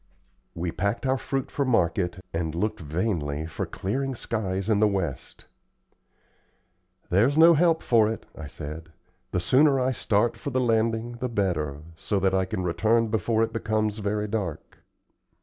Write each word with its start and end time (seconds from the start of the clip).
We 0.55 0.71
packed 0.71 1.05
our 1.05 1.15
fruit 1.19 1.51
for 1.51 1.63
market, 1.63 2.19
and 2.33 2.55
looked 2.55 2.79
vainly 2.79 3.45
for 3.45 3.67
clearing 3.67 4.15
skies 4.15 4.67
in 4.67 4.79
the 4.79 4.87
west. 4.87 5.45
"There's 7.11 7.37
no 7.37 7.53
help 7.53 7.83
for 7.83 8.09
it," 8.11 8.25
I 8.35 8.47
said. 8.47 8.91
"The 9.29 9.39
sooner 9.39 9.79
I 9.79 9.91
start 9.91 10.37
for 10.37 10.49
the 10.49 10.59
landing 10.59 11.17
the 11.17 11.29
better, 11.29 11.83
so 11.97 12.19
that 12.19 12.33
I 12.33 12.45
can 12.45 12.63
return 12.63 13.09
before 13.09 13.43
it 13.43 13.53
becomes 13.53 13.99
very 13.99 14.27
dark." 14.27 14.79